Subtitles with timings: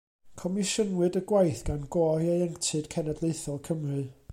[0.43, 4.05] Comisiynwyd y gwaith gan Gôr Ieuenctid Cenedlaethol Cymru.